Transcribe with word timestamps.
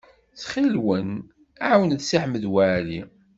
Ttxil-wen, 0.33 1.09
ɛawnet 1.69 2.01
Si 2.05 2.17
Ḥmed 2.23 2.43
Waɛli. 2.53 3.01